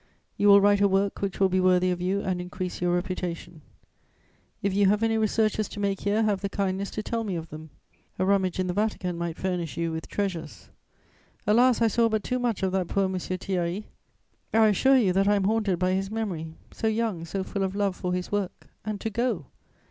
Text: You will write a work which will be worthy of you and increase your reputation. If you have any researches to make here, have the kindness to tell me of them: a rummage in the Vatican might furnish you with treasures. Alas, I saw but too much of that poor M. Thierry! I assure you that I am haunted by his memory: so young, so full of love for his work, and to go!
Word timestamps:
You 0.35 0.47
will 0.47 0.59
write 0.61 0.81
a 0.81 0.87
work 0.87 1.21
which 1.21 1.39
will 1.39 1.47
be 1.47 1.59
worthy 1.59 1.91
of 1.91 2.01
you 2.01 2.21
and 2.21 2.41
increase 2.41 2.81
your 2.81 2.95
reputation. 2.95 3.61
If 4.63 4.73
you 4.73 4.87
have 4.87 5.03
any 5.03 5.15
researches 5.15 5.69
to 5.69 5.79
make 5.79 5.99
here, 6.01 6.23
have 6.23 6.41
the 6.41 6.49
kindness 6.49 6.89
to 6.91 7.03
tell 7.03 7.23
me 7.23 7.35
of 7.35 7.49
them: 7.51 7.69
a 8.17 8.25
rummage 8.25 8.59
in 8.59 8.65
the 8.65 8.73
Vatican 8.73 9.15
might 9.15 9.37
furnish 9.37 9.77
you 9.77 9.91
with 9.91 10.07
treasures. 10.07 10.69
Alas, 11.45 11.83
I 11.83 11.87
saw 11.87 12.09
but 12.09 12.23
too 12.23 12.39
much 12.39 12.63
of 12.63 12.71
that 12.71 12.87
poor 12.87 13.03
M. 13.05 13.19
Thierry! 13.19 13.85
I 14.51 14.69
assure 14.69 14.97
you 14.97 15.13
that 15.13 15.27
I 15.27 15.35
am 15.35 15.43
haunted 15.43 15.77
by 15.77 15.91
his 15.91 16.09
memory: 16.09 16.55
so 16.71 16.87
young, 16.87 17.23
so 17.23 17.43
full 17.43 17.61
of 17.61 17.75
love 17.75 17.95
for 17.95 18.11
his 18.11 18.31
work, 18.31 18.69
and 18.83 18.99
to 19.01 19.11
go! 19.11 19.45